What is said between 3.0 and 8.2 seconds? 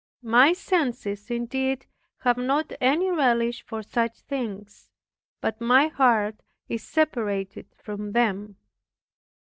relish for such things, but my heart is separated from